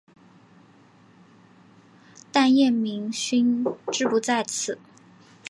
[2.31, 4.79] 但叶明勋志不在此。